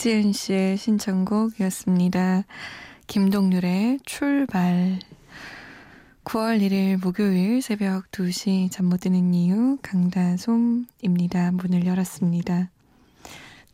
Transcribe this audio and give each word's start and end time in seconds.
박지은 0.00 0.32
씨의 0.32 0.78
신청곡이었습니다. 0.78 2.44
김동률의 3.06 3.98
출발. 4.06 4.98
9월 6.24 6.58
1일 6.62 7.04
목요일 7.04 7.60
새벽 7.60 8.10
2시 8.10 8.70
잠 8.70 8.86
못 8.86 9.00
드는 9.00 9.34
이유 9.34 9.76
강다솜입니다. 9.82 11.50
문을 11.52 11.84
열었습니다. 11.84 12.70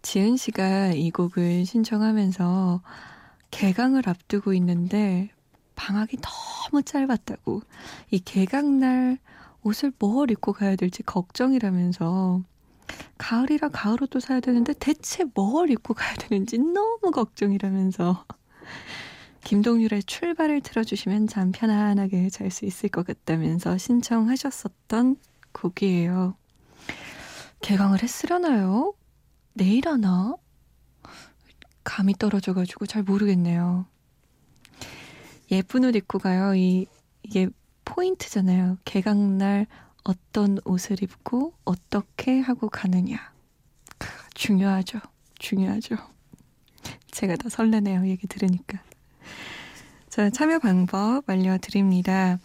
지은 0.02 0.36
씨가 0.36 0.94
이 0.94 1.12
곡을 1.12 1.64
신청하면서 1.64 2.82
개강을 3.52 4.08
앞두고 4.08 4.52
있는데 4.54 5.30
방학이 5.76 6.16
너무 6.16 6.82
짧았다고 6.82 7.62
이 8.10 8.18
개강날 8.18 9.18
옷을 9.62 9.92
뭘 10.00 10.32
입고 10.32 10.54
가야 10.54 10.74
될지 10.74 11.04
걱정이라면서 11.04 12.42
가을이라 13.18 13.68
가을 13.70 14.02
옷도 14.02 14.20
사야 14.20 14.40
되는데 14.40 14.72
대체 14.74 15.24
뭘 15.34 15.70
입고 15.70 15.94
가야 15.94 16.14
되는지 16.14 16.58
너무 16.58 17.10
걱정이라면서 17.12 18.24
김동률의 19.44 20.02
출발을 20.02 20.60
틀어주시면 20.60 21.28
잠 21.28 21.52
편안하게 21.52 22.30
잘 22.30 22.50
수 22.50 22.64
있을 22.64 22.88
것 22.88 23.06
같다면서 23.06 23.78
신청하셨었던 23.78 25.16
곡이에요. 25.52 26.36
개강을 27.62 28.02
했으려나요? 28.02 28.94
내일 29.54 29.88
하나? 29.88 30.34
감이 31.84 32.14
떨어져가지고 32.14 32.86
잘 32.86 33.04
모르겠네요. 33.04 33.86
예쁜 35.52 35.84
옷 35.84 35.94
입고 35.94 36.18
가요. 36.18 36.54
이, 36.54 36.86
이게 37.22 37.48
포인트잖아요. 37.84 38.78
개강날 38.84 39.66
어떤 40.06 40.58
옷을 40.64 41.02
입고 41.02 41.54
어떻게 41.64 42.38
하고 42.40 42.68
가느냐. 42.68 43.32
중요하죠. 44.34 45.00
중요하죠. 45.38 45.96
제가 47.10 47.36
더 47.36 47.48
설레네요. 47.48 48.06
얘기 48.06 48.26
들으니까. 48.26 48.80
자, 50.08 50.30
참여 50.30 50.60
방법 50.60 51.28
알려드립니다. 51.28 52.38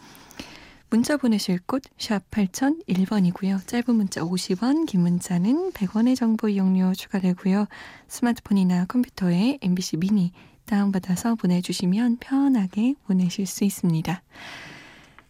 문자 0.90 1.16
보내실 1.16 1.60
곳 1.60 1.82
샵 1.98 2.28
8001번이고요. 2.30 3.66
짧은 3.66 3.94
문자 3.94 4.22
50원, 4.22 4.86
긴 4.86 5.02
문자는 5.02 5.70
100원의 5.72 6.16
정보 6.16 6.48
이용료 6.48 6.94
추가되고요. 6.94 7.66
스마트폰이나 8.08 8.86
컴퓨터에 8.86 9.58
MBC 9.62 9.98
미니 9.98 10.32
다운받아서 10.66 11.36
보내주시면 11.36 12.18
편하게 12.18 12.94
보내실 13.06 13.46
수 13.46 13.64
있습니다. 13.64 14.22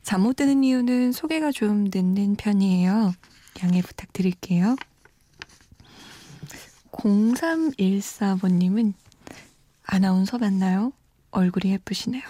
잠 0.02 0.22
못 0.22 0.36
드는 0.36 0.62
이유는 0.64 1.12
소개가 1.12 1.52
좀 1.52 1.84
늦는 1.92 2.36
편이에요. 2.36 3.12
양해 3.62 3.82
부탁드릴게요. 3.82 4.76
0314번님은 6.92 8.92
아나운서 9.84 10.38
맞나요? 10.38 10.92
얼굴이 11.30 11.72
예쁘시네요. 11.72 12.22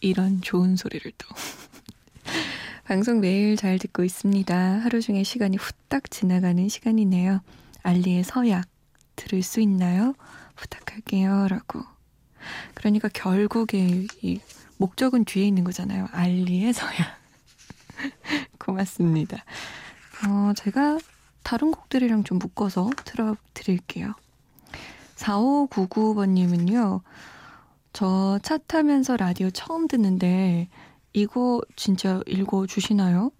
이런 0.00 0.40
좋은 0.40 0.76
소리를 0.76 1.12
또. 1.18 1.28
방송 2.84 3.20
매일 3.20 3.56
잘 3.56 3.78
듣고 3.78 4.02
있습니다. 4.02 4.56
하루 4.80 5.00
중에 5.02 5.22
시간이 5.22 5.58
후딱 5.58 6.10
지나가는 6.10 6.66
시간이네요. 6.68 7.40
알리의 7.82 8.24
서약 8.24 8.66
들을 9.16 9.42
수 9.42 9.60
있나요? 9.60 10.14
부탁할게요. 10.56 11.46
라고. 11.48 11.82
그러니까 12.74 13.08
결국에 13.08 14.06
이 14.22 14.40
목적은 14.80 15.26
뒤에 15.26 15.46
있는 15.46 15.62
거잖아요. 15.62 16.06
알리의 16.10 16.72
서약. 16.72 17.20
고맙습니다. 18.58 19.44
어, 20.26 20.54
제가 20.56 20.98
다른 21.42 21.70
곡들이랑 21.70 22.24
좀 22.24 22.38
묶어서 22.38 22.88
틀어드릴게요. 23.04 24.14
4599번님은요, 25.16 27.02
저 27.92 28.38
차 28.42 28.56
타면서 28.56 29.18
라디오 29.18 29.50
처음 29.50 29.86
듣는데, 29.86 30.70
이거 31.12 31.60
진짜 31.76 32.22
읽어주시나요? 32.26 33.32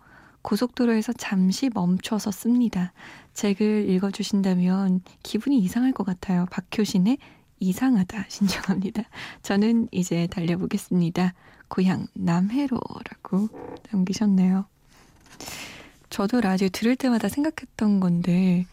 고속도로에서 0.42 1.14
잠시 1.14 1.70
멈춰서 1.72 2.32
씁니다. 2.32 2.92
책을 3.32 3.88
읽어주신다면 3.88 5.00
기분이 5.22 5.58
이상할 5.60 5.92
것 5.92 6.04
같아요. 6.04 6.44
박효신의 6.50 7.16
이상하다 7.60 8.24
신청합니다. 8.28 9.04
저는 9.42 9.88
이제 9.92 10.26
달려보겠습니다. 10.28 11.34
고향 11.68 12.06
남해로라고 12.14 13.48
남기셨네요. 13.92 14.66
저도 16.08 16.40
라디오 16.40 16.68
들을 16.68 16.96
때마다 16.96 17.28
생각했던 17.28 18.00
건데 18.00 18.66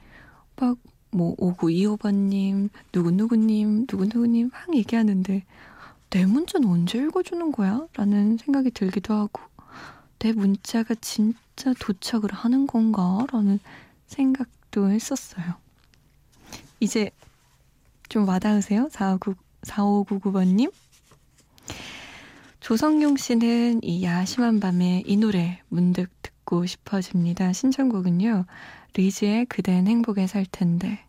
막 0.55 0.77
뭐 1.11 1.35
5925번님, 1.37 2.69
누구누구님, 2.93 3.87
누구누구님 3.89 4.49
막 4.51 4.75
얘기하는데 4.75 5.43
내 6.09 6.25
문자는 6.25 6.67
언제 6.67 6.99
읽어주는 6.99 7.51
거야? 7.51 7.87
라는 7.93 8.37
생각이 8.37 8.71
들기도 8.71 9.13
하고 9.13 9.41
내 10.19 10.31
문자가 10.31 10.95
진짜 10.95 11.73
도착을 11.79 12.31
하는 12.33 12.67
건가? 12.67 13.25
라는 13.31 13.59
생각도 14.07 14.89
했었어요. 14.89 15.55
이제 16.79 17.11
좀 18.09 18.27
와닿으세요? 18.27 18.89
4599, 18.91 19.35
4599번님? 19.65 20.71
조성용 22.59 23.17
씨는 23.17 23.81
이 23.83 24.03
야심한 24.03 24.59
밤에 24.59 25.03
이 25.05 25.17
노래 25.17 25.61
문득 25.69 26.09
듣고 26.21 26.65
싶어집니다. 26.65 27.53
신청곡은요. 27.53 28.45
리즈의 28.93 29.45
그댄 29.45 29.87
행복에 29.87 30.27
살 30.27 30.45
텐데. 30.49 30.99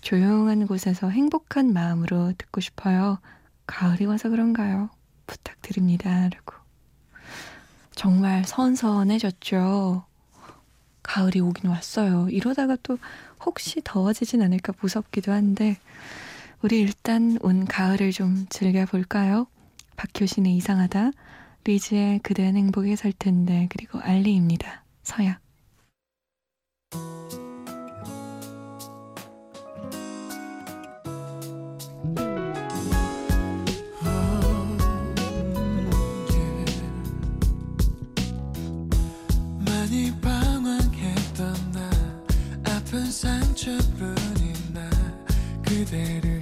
조용한 0.00 0.66
곳에서 0.66 1.08
행복한 1.10 1.72
마음으로 1.72 2.32
듣고 2.38 2.60
싶어요. 2.60 3.18
가을이 3.66 4.04
와서 4.04 4.28
그런가요? 4.28 4.90
부탁드립니다. 5.26 6.28
라고. 6.28 6.54
정말 7.92 8.44
선선해졌죠. 8.44 10.04
가을이 11.02 11.40
오긴 11.40 11.70
왔어요. 11.70 12.28
이러다가 12.30 12.76
또 12.82 12.98
혹시 13.44 13.80
더워지진 13.82 14.42
않을까 14.42 14.72
무섭기도 14.80 15.32
한데, 15.32 15.78
우리 16.62 16.80
일단 16.80 17.38
온 17.42 17.64
가을을 17.64 18.12
좀 18.12 18.46
즐겨볼까요? 18.48 19.46
박효신의 19.96 20.56
이상하다, 20.56 21.10
리즈의 21.64 22.20
그댄 22.20 22.56
행복에 22.56 22.96
살 22.96 23.12
텐데, 23.12 23.68
그리고 23.70 23.98
알리입니다. 24.00 24.84
서약. 25.02 25.40
혼자인 45.96 46.35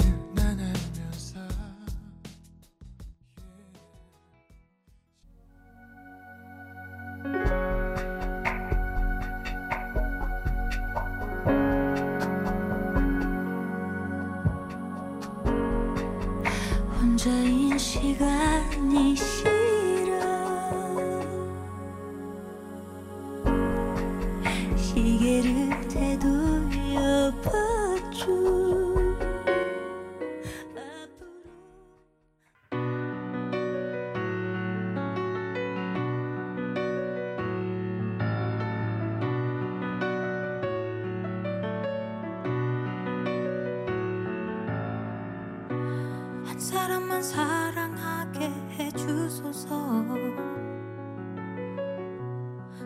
사람만 47.05 47.23
사랑하게 47.23 48.51
해주소서 48.79 50.03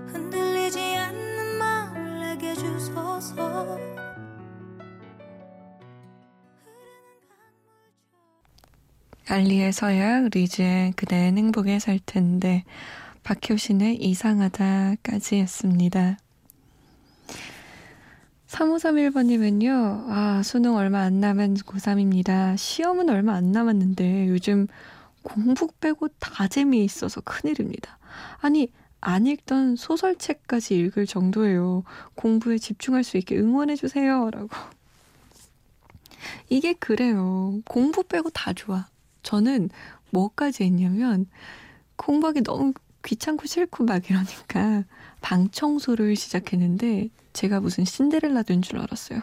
흔들리지 0.06 0.80
않는 0.96 1.58
마음을 1.58 2.20
내게 2.20 2.54
주소서 2.54 3.78
알리의 9.28 9.72
서약, 9.72 10.30
리즈의 10.32 10.92
그댄 10.92 11.36
행복에 11.36 11.78
살 11.78 12.00
텐데, 12.04 12.64
박효신의 13.24 13.96
이상하다까지 13.96 15.36
했습니다. 15.36 16.16
3531번님은요, 18.58 20.06
아, 20.08 20.42
수능 20.42 20.74
얼마 20.74 21.02
안 21.02 21.20
남은 21.20 21.54
고3입니다. 21.54 22.56
시험은 22.56 23.08
얼마 23.08 23.34
안 23.34 23.52
남았는데, 23.52 24.28
요즘 24.28 24.66
공부 25.22 25.68
빼고 25.80 26.08
다 26.18 26.48
재미있어서 26.48 27.20
큰일입니다. 27.20 27.98
아니, 28.40 28.72
안 29.00 29.26
읽던 29.26 29.76
소설책까지 29.76 30.76
읽을 30.76 31.06
정도예요. 31.06 31.84
공부에 32.16 32.58
집중할 32.58 33.04
수 33.04 33.16
있게 33.16 33.38
응원해주세요. 33.38 34.30
라고. 34.30 34.48
이게 36.48 36.72
그래요. 36.72 37.60
공부 37.64 38.02
빼고 38.02 38.30
다 38.30 38.52
좋아. 38.52 38.88
저는 39.22 39.70
뭐까지 40.10 40.64
했냐면 40.64 41.26
공부하기 41.94 42.42
너무 42.42 42.72
귀찮고 43.04 43.46
싫고 43.46 43.84
막 43.84 44.10
이러니까 44.10 44.82
방 45.20 45.50
청소를 45.50 46.16
시작했는데 46.16 47.08
제가 47.32 47.60
무슨 47.60 47.84
신데렐라 47.84 48.42
된 48.42 48.62
줄 48.62 48.78
알았어요. 48.78 49.20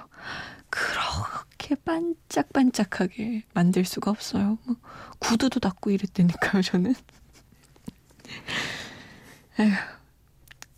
그렇게 0.69 1.75
반짝반짝하게 1.75 3.43
만들 3.53 3.85
수가 3.85 4.11
없어요. 4.11 4.57
뭐 4.65 4.75
구두도 5.19 5.59
닦고 5.59 5.91
이랬다니까요, 5.91 6.61
저는. 6.61 6.95
에휴, 9.59 9.71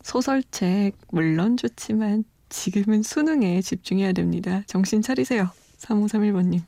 소설책 0.02 0.96
물론 1.10 1.56
좋지만 1.56 2.24
지금은 2.48 3.02
수능에 3.02 3.60
집중해야 3.60 4.12
됩니다. 4.12 4.62
정신 4.66 5.02
차리세요. 5.02 5.50
3531번님. 5.80 6.62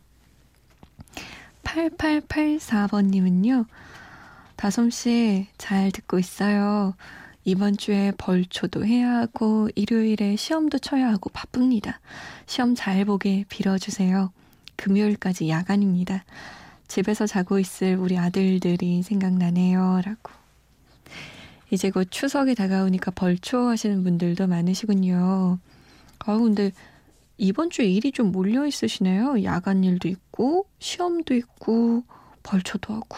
8884번님은요. 1.64 3.66
다솜씨 4.56 5.46
잘 5.56 5.90
듣고 5.92 6.18
있어요. 6.18 6.94
이번 7.44 7.76
주에 7.76 8.12
벌초도 8.18 8.84
해야 8.84 9.14
하고 9.16 9.68
일요일에 9.74 10.36
시험도 10.36 10.78
쳐야 10.78 11.08
하고 11.08 11.30
바쁩니다. 11.30 12.00
시험 12.46 12.74
잘 12.74 13.04
보게 13.04 13.44
빌어주세요. 13.48 14.32
금요일까지 14.76 15.48
야간입니다. 15.48 16.24
집에서 16.86 17.26
자고 17.26 17.58
있을 17.58 17.96
우리 17.96 18.18
아들들이 18.18 19.02
생각나네요. 19.02 20.02
라고. 20.04 20.32
이제 21.70 21.90
곧 21.90 22.08
추석이 22.10 22.54
다가오니까 22.56 23.12
벌초 23.12 23.68
하시는 23.68 24.02
분들도 24.02 24.46
많으시군요. 24.46 25.58
아 26.18 26.36
근데 26.36 26.72
이번 27.38 27.70
주에 27.70 27.86
일이 27.86 28.12
좀 28.12 28.32
몰려 28.32 28.66
있으시네요. 28.66 29.44
야간 29.44 29.82
일도 29.82 30.08
있고, 30.08 30.66
시험도 30.78 31.32
있고, 31.34 32.04
벌초도 32.42 32.92
하고. 32.92 33.16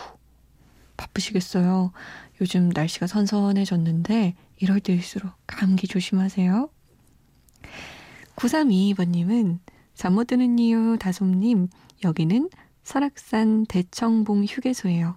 바쁘시겠어요. 1.03 1.93
요즘 2.41 2.69
날씨가 2.69 3.07
선선해졌는데, 3.07 4.35
이럴 4.59 4.81
때일수록 4.81 5.33
감기 5.47 5.87
조심하세요. 5.89 6.69
9322번님은, 8.37 9.59
잠 9.95 10.15
못 10.15 10.27
드는 10.27 10.59
이유 10.59 10.97
다솜님, 10.99 11.69
여기는 12.05 12.49
설악산 12.83 13.67
대청봉 13.67 14.45
휴게소예요. 14.45 15.17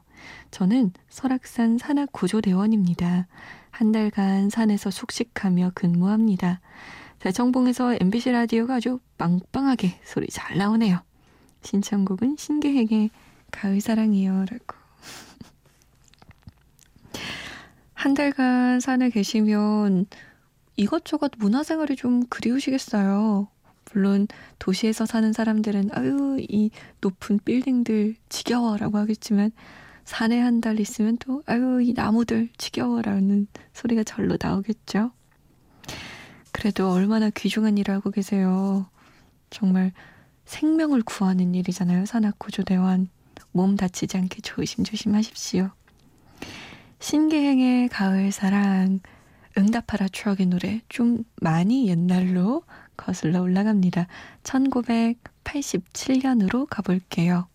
저는 0.52 0.92
설악산 1.10 1.78
산악구조대원입니다. 1.78 3.28
한 3.72 3.92
달간 3.92 4.50
산에서 4.50 4.90
숙식하며 4.92 5.72
근무합니다. 5.76 6.62
대청봉에서 7.20 7.98
MBC 8.02 8.32
라디오가 8.32 8.76
아주 8.76 9.00
빵빵하게 9.18 10.00
소리 10.04 10.28
잘 10.28 10.58
나오네요. 10.58 11.00
신청곡은 11.64 12.36
신계획의 12.38 13.10
가을사랑이요. 13.52 14.46
라고. 14.50 14.75
한 17.96 18.14
달간 18.14 18.80
산에 18.80 19.10
계시면 19.10 20.06
이것저것 20.78 21.32
문화생활이 21.40 21.96
좀 21.96 22.26
그리우시겠어요. 22.28 23.48
물론 23.94 24.28
도시에서 24.60 25.06
사는 25.06 25.32
사람들은 25.34 25.90
아유 25.94 26.38
이 26.40 26.70
높은 27.02 27.40
빌딩들 27.44 28.16
지겨워라고 28.30 28.98
하겠지만 28.98 29.52
산에 30.04 30.40
한 30.40 30.62
달 30.62 30.80
있으면 30.80 31.18
또 31.18 31.42
아유 31.48 31.82
이 31.82 31.94
나무들 31.94 32.50
지겨워라는 32.58 33.48
소리가 33.74 34.04
절로 34.04 34.38
나오겠죠. 34.40 35.12
그래도 36.52 36.92
얼마나 36.92 37.30
귀중한 37.30 37.78
일을 37.78 37.96
하고 37.96 38.12
계세요. 38.12 38.88
정말 39.50 39.94
생명을 40.46 41.02
구하는 41.04 41.56
일이잖아요. 41.56 42.06
산악구조대원. 42.06 43.10
몸 43.52 43.76
다치지 43.78 44.18
않게 44.18 44.42
조심조심 44.42 45.16
하십시오. 45.16 45.72
신계행의 47.00 47.90
가을 47.90 48.32
사랑, 48.32 49.00
응답하라 49.58 50.10
추억의 50.10 50.46
노래 50.48 50.82
좀 50.90 51.24
많이 51.42 51.88
옛날로 51.88 52.64
거슬러 52.98 53.42
올라갑니다. 53.42 54.08
1987년으로 54.44 56.68
가볼게요. 56.70 57.48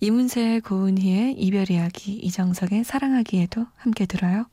이문세 0.00 0.60
고은희의 0.60 1.34
이별 1.34 1.70
이야기, 1.70 2.14
이정석의 2.14 2.84
사랑하기에도 2.84 3.66
함께 3.76 4.06
들어요. 4.06 4.46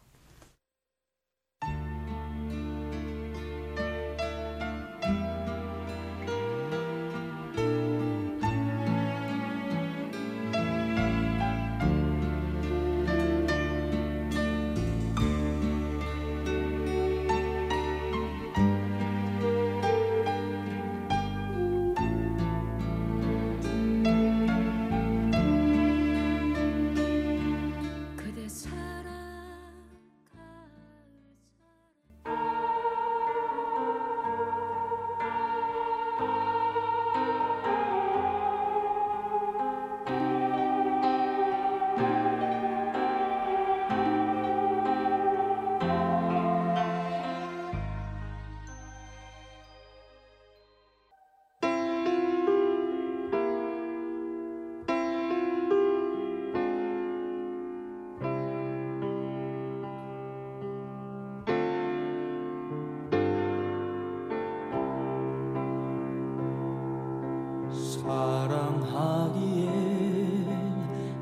사랑하기엔 69.63 69.69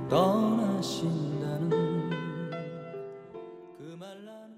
떠나신다는 0.09 1.69
그 3.77 3.95
말 3.97 4.25
나는 4.25 4.55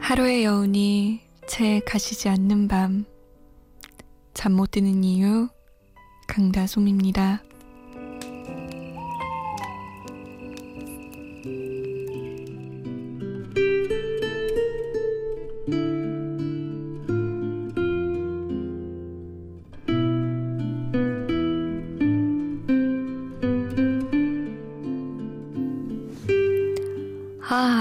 하루의 0.00 0.44
여운이 0.44 1.20
채 1.46 1.80
가시지 1.80 2.28
않는 2.28 2.68
밤 2.68 3.04
잠 4.34 4.52
못 4.52 4.70
드는 4.70 5.02
이유 5.02 5.48
강다솜입니다. 6.28 7.42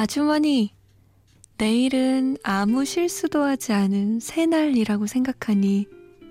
아, 0.07 0.09
아주머니. 0.09 0.73
내일은 1.57 2.37
아무 2.41 2.85
실수도 2.85 3.43
하지 3.43 3.73
않은 3.73 4.21
새날이라고 4.21 5.05
생각하니 5.05 5.85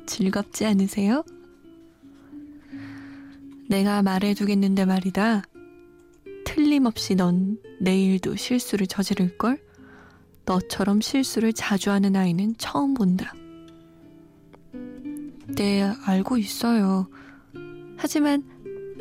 즐겁지 0.07 0.65
않으세요? 0.65 1.23
내가 3.69 4.03
말해두겠는데 4.03 4.87
말이다. 4.87 5.43
틀림없이 6.47 7.17
넌 7.17 7.59
내일도 7.79 8.35
실수를 8.35 8.87
저지를걸? 8.87 9.63
너처럼 10.47 11.03
실수를 11.03 11.53
자주 11.53 11.91
하는 11.91 12.17
아이는 12.17 12.55
처음 12.57 12.95
본다. 12.95 13.35
네, 15.55 15.83
알고 15.83 16.39
있어요. 16.39 17.09
하지만 17.99 18.43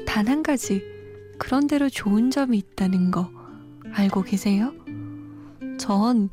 단 0.05 0.27
한 0.27 0.43
가지, 0.43 0.83
그런대로 1.39 1.87
좋은 1.87 2.29
점이 2.29 2.57
있다는 2.57 3.11
거 3.11 3.44
알고 3.95 4.23
계세요? 4.23 4.73
전 5.77 6.29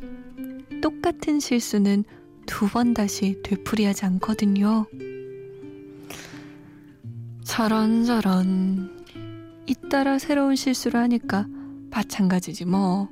똑같은 0.83 1.39
실수는 1.41 2.05
두 2.47 2.67
번 2.67 2.93
다시 2.93 3.41
되풀이하지 3.45 4.05
않거든요. 4.07 4.87
저런 7.45 8.05
저런. 8.05 9.05
잇따라 9.67 10.19
새로운 10.19 10.57
실수를 10.57 11.01
하니까 11.01 11.47
마찬가지지 11.91 12.65
뭐. 12.65 13.09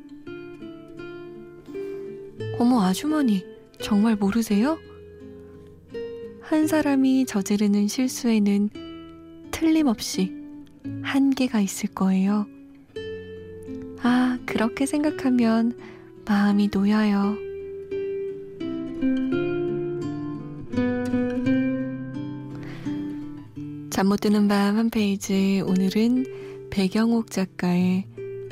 어머, 2.59 2.83
아주머니, 2.83 3.45
정말 3.80 4.16
모르세요? 4.16 4.78
한 6.42 6.66
사람이 6.66 7.26
저지르는 7.26 7.87
실수에는 7.87 8.71
틀림없이 9.52 10.35
한계가 11.02 11.61
있을 11.61 11.90
거예요. 11.90 12.47
아, 14.02 14.38
그렇게 14.47 14.87
생각하면 14.87 15.75
마음이 16.26 16.71
놓여요. 16.73 17.37
잠 23.90 24.09
못 24.09 24.21
드는 24.21 24.49
밤 24.49 24.76
한 24.76 24.90
페이지 24.90 25.62
오늘은 25.66 26.25
배경옥 26.71 27.30
작가의 27.30 28.07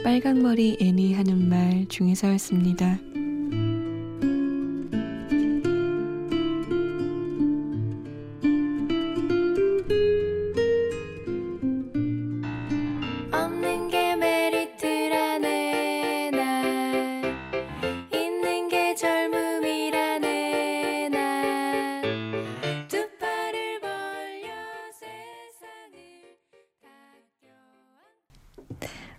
빨강머리 0.05 0.77
애니 0.81 1.15
하는 1.15 1.49
말 1.49 1.87
중에서였습니다. 1.89 2.99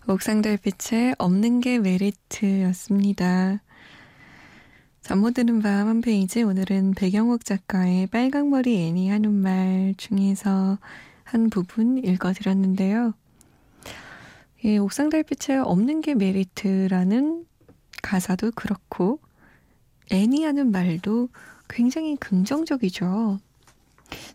옥상달빛의 0.09 1.15
없는 1.19 1.61
게 1.61 1.77
메리트였습니다. 1.77 3.61
잠 5.03 5.19
못 5.19 5.35
드는 5.35 5.61
밤 5.61 5.87
한 5.87 6.01
페이지 6.01 6.41
오늘은 6.41 6.95
백영옥 6.95 7.45
작가의 7.45 8.07
빨강머리 8.07 8.87
앤이 8.87 9.09
하는 9.09 9.31
말 9.31 9.93
중에서 9.97 10.79
한 11.23 11.51
부분 11.51 11.99
읽어드렸는데요. 12.03 13.13
예, 14.65 14.77
옥상달빛의 14.77 15.59
없는 15.59 16.01
게 16.01 16.15
메리트라는 16.15 17.45
가사도 18.01 18.51
그렇고 18.55 19.19
앤이 20.09 20.43
하는 20.43 20.71
말도 20.71 21.29
굉장히 21.69 22.15
긍정적이죠. 22.15 23.37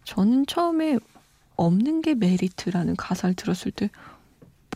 저는 0.05 0.47
처음에 0.47 0.99
없는 1.57 2.01
게 2.01 2.15
메리트라는 2.15 2.95
가사를 2.95 3.35
들었을 3.35 3.73
때 3.73 3.91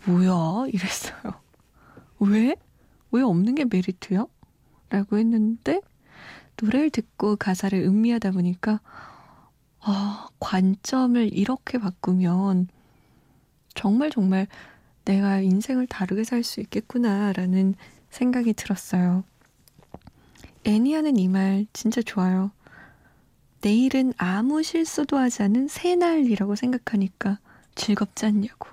뭐야? 0.09 0.67
이랬어요. 0.73 1.41
왜? 2.21 2.55
왜 3.11 3.23
없는 3.23 3.55
게 3.55 3.65
메리트야? 3.65 4.27
라고 4.91 5.19
했는데, 5.19 5.81
노래를 6.61 6.91
듣고 6.91 7.37
가사를 7.37 7.79
음미하다 7.81 8.33
보니까, 8.33 8.81
아, 9.81 10.29
관점을 10.41 11.33
이렇게 11.33 11.79
바꾸면, 11.79 12.69
정말 13.75 14.11
정말 14.11 14.47
내가 15.05 15.41
인생을 15.41 15.87
다르게 15.87 16.25
살 16.25 16.43
수 16.45 16.61
있겠구나라는 16.61 17.75
생각이 18.11 18.55
들었어요. 18.55 19.25
앤이 20.65 20.86
하는 20.86 21.17
이 21.19 21.29
말 21.29 21.67
진짜 21.73 22.03
좋아요. 22.03 22.51
내일은 23.61 24.13
아무 24.19 24.63
실수도 24.63 25.17
하지 25.19 25.43
않은 25.43 25.69
새날이라고 25.69 26.55
생각하니까 26.57 27.39
즐겁지 27.75 28.27
않냐고. 28.27 28.69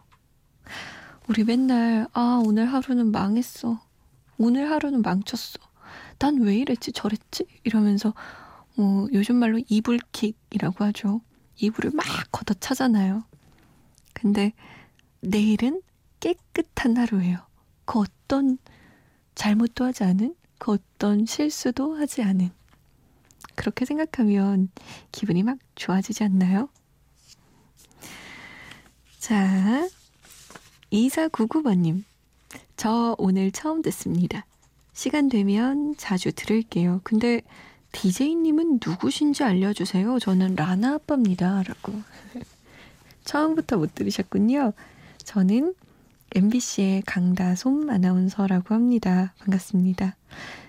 우리 1.28 1.44
맨날 1.44 2.08
아 2.14 2.42
오늘 2.46 2.66
하루는 2.72 3.12
망했어. 3.12 3.82
오늘 4.38 4.70
하루는 4.70 5.02
망쳤어. 5.02 5.58
난 6.20 6.38
왜 6.42 6.58
이랬지 6.58 6.92
저랬지 6.94 7.46
이러면서 7.64 8.14
뭐 8.76 9.08
요즘 9.14 9.36
말로 9.38 9.60
이불킥이라고 9.68 10.84
하죠. 10.86 11.22
이불을 11.58 11.92
막 11.94 12.06
걷어 12.32 12.54
차잖아요. 12.54 13.24
근데 14.14 14.54
내일은 15.22 15.82
깨끗한 16.20 16.98
하루예요. 16.98 17.40
그 17.86 18.00
어떤 18.00 18.58
잘못도 19.36 19.84
하지 19.86 20.04
않은 20.04 20.36
그 20.60 20.72
어떤 20.74 21.26
실수도 21.26 21.96
하지 21.96 22.22
않은 22.24 22.50
그렇게 23.56 23.86
생각하면 23.86 24.70
기분이 25.12 25.44
막 25.44 25.58
좋아지지 25.76 26.24
않나요? 26.24 26.70
자, 29.20 29.88
2499번님. 30.96 32.04
저 32.78 33.16
오늘 33.18 33.52
처음 33.52 33.82
듣습니다. 33.82 34.46
시간 34.94 35.28
되면 35.30 35.96
자주 35.98 36.32
들을게요. 36.32 37.02
근데 37.04 37.42
DJ님은 37.92 38.80
누구신지 38.86 39.44
알려주세요. 39.44 40.20
저는 40.20 40.56
라나 40.56 40.96
아빠입니다. 40.96 41.64
라고. 41.64 41.94
처음부터 43.26 43.78
못 43.78 43.96
들으셨군요. 43.96 44.74
저는 45.24 45.74
MBC의 46.36 47.04
강다솜 47.04 47.90
아나운서라고 47.90 48.74
합니다. 48.74 49.34
반갑습니다. 49.40 50.16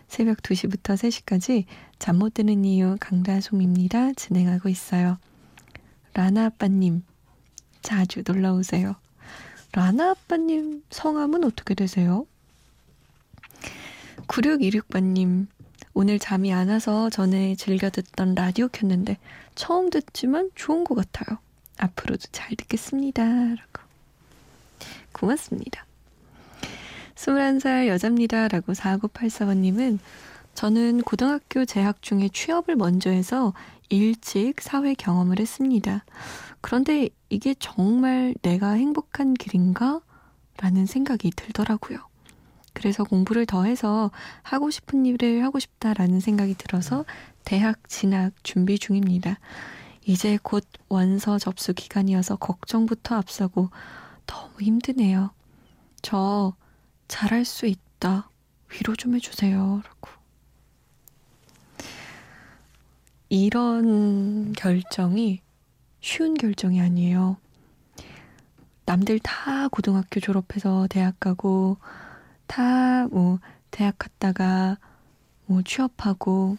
새벽 0.08 0.38
2시부터 0.38 0.94
3시까지 0.94 1.64
잠 1.98 2.18
못 2.18 2.34
드는 2.34 2.64
이유 2.64 2.96
강다솜입니다. 3.00 4.12
진행하고 4.14 4.68
있어요. 4.68 5.18
라나 6.14 6.46
아빠님, 6.46 7.02
자주 7.82 8.22
놀러 8.24 8.54
오세요. 8.54 8.96
라나 9.76 10.12
아빠님 10.12 10.82
성함은 10.88 11.44
어떻게 11.44 11.74
되세요? 11.74 12.26
9626번님, 14.26 15.48
오늘 15.92 16.18
잠이 16.18 16.50
안 16.50 16.70
와서 16.70 17.10
전에 17.10 17.56
즐겨 17.56 17.90
듣던 17.90 18.34
라디오 18.34 18.68
켰는데 18.68 19.18
처음 19.54 19.90
듣지만 19.90 20.50
좋은 20.54 20.84
것 20.84 20.94
같아요. 20.94 21.38
앞으로도 21.76 22.22
잘 22.32 22.56
듣겠습니다. 22.56 23.22
라고. 23.22 23.82
고맙습니다. 25.12 25.84
21살 27.14 27.88
여자입니다. 27.88 28.48
라고 28.48 28.72
4984번님은 28.72 29.98
저는 30.56 31.02
고등학교 31.02 31.66
재학 31.66 32.00
중에 32.00 32.30
취업을 32.32 32.76
먼저 32.76 33.10
해서 33.10 33.52
일찍 33.90 34.62
사회 34.62 34.94
경험을 34.94 35.38
했습니다. 35.38 36.02
그런데 36.62 37.10
이게 37.28 37.54
정말 37.58 38.34
내가 38.40 38.70
행복한 38.70 39.34
길인가? 39.34 40.00
라는 40.56 40.86
생각이 40.86 41.30
들더라고요. 41.36 41.98
그래서 42.72 43.04
공부를 43.04 43.44
더 43.44 43.64
해서 43.64 44.10
하고 44.42 44.70
싶은 44.70 45.04
일을 45.04 45.44
하고 45.44 45.58
싶다라는 45.58 46.20
생각이 46.20 46.54
들어서 46.54 47.04
대학 47.44 47.86
진학 47.86 48.32
준비 48.42 48.78
중입니다. 48.78 49.38
이제 50.06 50.38
곧 50.42 50.66
원서 50.88 51.38
접수 51.38 51.74
기간이어서 51.74 52.36
걱정부터 52.36 53.16
앞서고 53.16 53.68
너무 54.24 54.52
힘드네요. 54.60 55.32
저 56.00 56.54
잘할 57.08 57.44
수 57.44 57.66
있다. 57.66 58.30
위로 58.70 58.96
좀 58.96 59.14
해주세요. 59.14 59.82
라고. 59.84 60.15
이런 63.28 64.52
결정이 64.52 65.40
쉬운 66.00 66.34
결정이 66.34 66.80
아니에요. 66.80 67.36
남들 68.84 69.18
다 69.18 69.66
고등학교 69.68 70.20
졸업해서 70.20 70.86
대학 70.88 71.18
가고, 71.18 71.76
다 72.46 73.08
뭐, 73.08 73.40
대학 73.72 73.98
갔다가 73.98 74.78
뭐 75.46 75.62
취업하고, 75.62 76.56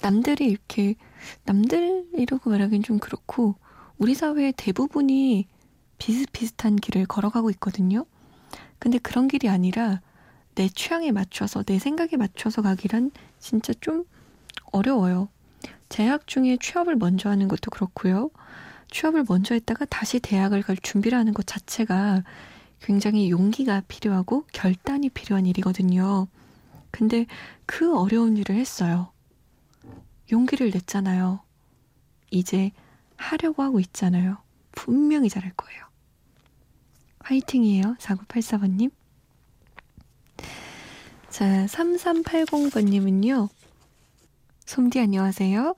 남들이 0.00 0.46
이렇게, 0.46 0.96
남들 1.44 2.08
이러고 2.14 2.50
말하긴 2.50 2.82
좀 2.82 2.98
그렇고, 2.98 3.54
우리 3.98 4.14
사회의 4.16 4.52
대부분이 4.56 5.46
비슷비슷한 5.98 6.74
길을 6.74 7.06
걸어가고 7.06 7.50
있거든요. 7.50 8.04
근데 8.80 8.98
그런 8.98 9.28
길이 9.28 9.48
아니라 9.48 10.00
내 10.56 10.68
취향에 10.68 11.12
맞춰서 11.12 11.62
내 11.62 11.78
생각에 11.78 12.16
맞춰서 12.16 12.62
가기란 12.62 13.12
진짜 13.38 13.72
좀 13.80 14.04
어려워요. 14.74 15.28
재학 15.88 16.26
중에 16.26 16.58
취업을 16.60 16.96
먼저 16.96 17.28
하는 17.30 17.48
것도 17.48 17.70
그렇고요. 17.70 18.30
취업을 18.90 19.24
먼저 19.28 19.54
했다가 19.54 19.84
다시 19.86 20.20
대학을 20.20 20.62
갈 20.62 20.76
준비를 20.76 21.16
하는 21.16 21.32
것 21.32 21.46
자체가 21.46 22.24
굉장히 22.80 23.30
용기가 23.30 23.82
필요하고 23.88 24.44
결단이 24.52 25.08
필요한 25.08 25.46
일이거든요. 25.46 26.26
근데 26.90 27.26
그 27.66 27.96
어려운 27.96 28.36
일을 28.36 28.56
했어요. 28.56 29.10
용기를 30.30 30.70
냈잖아요. 30.70 31.40
이제 32.30 32.72
하려고 33.16 33.62
하고 33.62 33.80
있잖아요. 33.80 34.38
분명히 34.72 35.28
잘할 35.28 35.52
거예요. 35.52 35.84
화이팅이에요. 37.20 37.96
4984번님. 37.98 38.90
자, 41.30 41.66
3380번님은요. 41.66 43.48
솜디 44.64 44.98
안녕하세요. 45.00 45.74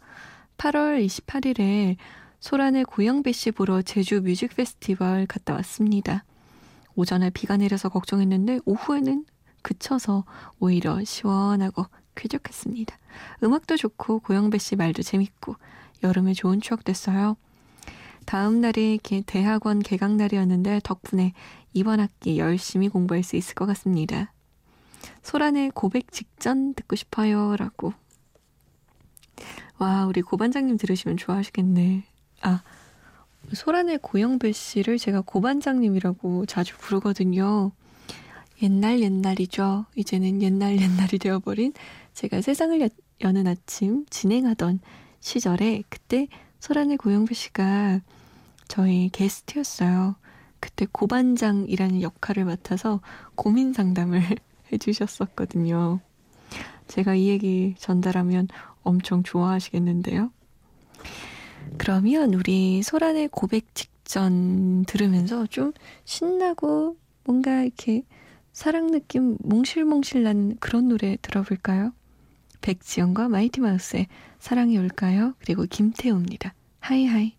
8월 0.58 1.04
28일에 1.04 1.96
소란의 2.40 2.84
고영배 2.84 3.32
씨 3.32 3.50
보러 3.50 3.82
제주 3.82 4.20
뮤직 4.20 4.54
페스티벌 4.54 5.26
갔다 5.26 5.54
왔습니다. 5.54 6.24
오전에 6.94 7.30
비가 7.30 7.56
내려서 7.56 7.88
걱정했는데 7.88 8.60
오후에는 8.64 9.24
그쳐서 9.62 10.24
오히려 10.60 11.02
시원하고 11.04 11.86
쾌적했습니다. 12.14 12.96
음악도 13.42 13.76
좋고 13.76 14.20
고영배 14.20 14.58
씨 14.58 14.76
말도 14.76 15.02
재밌고 15.02 15.56
여름에 16.02 16.32
좋은 16.32 16.60
추억 16.60 16.84
됐어요. 16.84 17.36
다음 18.24 18.60
날이 18.60 18.98
개- 19.02 19.22
대학원 19.26 19.80
개강 19.80 20.16
날이었는데 20.16 20.80
덕분에 20.84 21.32
이번 21.74 22.00
학기 22.00 22.38
열심히 22.38 22.88
공부할 22.88 23.22
수 23.22 23.36
있을 23.36 23.54
것 23.54 23.66
같습니다. 23.66 24.32
소란의 25.22 25.70
고백 25.74 26.10
직전 26.12 26.74
듣고 26.74 26.96
싶어요. 26.96 27.56
라고. 27.56 27.92
와, 29.78 30.06
우리 30.06 30.22
고반장님 30.22 30.76
들으시면 30.78 31.16
좋아하시겠네. 31.16 32.04
아, 32.42 32.62
소란의 33.52 33.98
고영배 34.02 34.52
씨를 34.52 34.98
제가 34.98 35.20
고반장님이라고 35.20 36.46
자주 36.46 36.76
부르거든요. 36.78 37.72
옛날 38.62 39.00
옛날이죠. 39.00 39.84
이제는 39.94 40.42
옛날 40.42 40.80
옛날이 40.80 41.18
되어버린 41.18 41.72
제가 42.14 42.40
세상을 42.40 42.80
여, 42.80 42.88
여는 43.20 43.46
아침 43.46 44.06
진행하던 44.08 44.80
시절에 45.20 45.82
그때 45.88 46.28
소란의 46.60 46.96
고영배 46.96 47.34
씨가 47.34 48.00
저희 48.68 49.10
게스트였어요. 49.12 50.16
그때 50.58 50.86
고반장이라는 50.90 52.02
역할을 52.02 52.44
맡아서 52.44 53.00
고민 53.34 53.72
상담을 53.72 54.22
해주셨었거든요. 54.72 56.00
제가 56.88 57.14
이 57.14 57.28
얘기 57.28 57.74
전달하면 57.78 58.48
엄청 58.86 59.22
좋아하시겠는데요. 59.22 60.30
그러면 61.78 62.34
우리 62.34 62.82
소란의 62.82 63.28
고백 63.30 63.74
직전 63.74 64.84
들으면서 64.84 65.46
좀 65.46 65.72
신나고 66.04 66.96
뭔가 67.24 67.62
이렇게 67.62 68.02
사랑 68.52 68.90
느낌 68.90 69.36
몽실몽실 69.40 70.22
나는 70.22 70.56
그런 70.60 70.88
노래 70.88 71.18
들어볼까요? 71.20 71.92
백지영과 72.62 73.28
마이티 73.28 73.60
마우스의 73.60 74.06
사랑이 74.38 74.78
올까요? 74.78 75.34
그리고 75.40 75.64
김태우입니다. 75.68 76.54
High 76.80 77.05
High. 77.05 77.36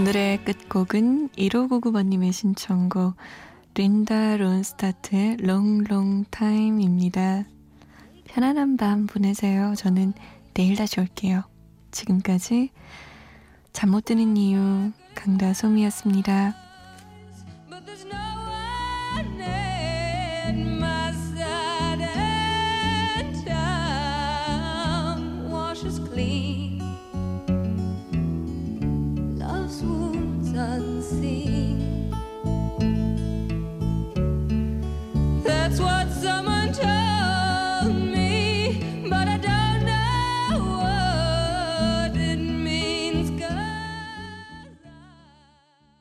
오늘의 0.00 0.44
끝곡은 0.46 1.28
1599번님의 1.36 2.32
신청곡 2.32 3.16
린다 3.74 4.38
론스타트의 4.38 5.36
롱롱 5.36 6.24
타임입니다. 6.30 7.44
편안한 8.24 8.78
밤 8.78 9.06
보내세요. 9.06 9.74
저는 9.76 10.14
내일 10.54 10.76
다시 10.76 11.00
올게요. 11.00 11.42
지금까지 11.90 12.70
잠 13.74 13.90
못 13.90 14.06
드는 14.06 14.38
이유 14.38 14.90
강다솜이었습니다. 15.16 16.69